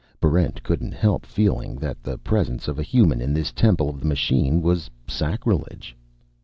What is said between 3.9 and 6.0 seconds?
of the machine was sacrilege.